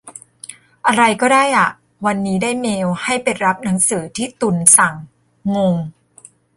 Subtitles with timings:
[0.87, 1.67] อะไรก็ได้อ่ะ
[2.05, 4.95] วันนี้ได้เมลให้ไปรับหนังสือที่ตุลสั่ง
[5.55, 5.75] งง